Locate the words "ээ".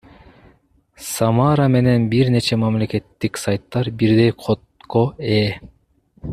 5.39-5.57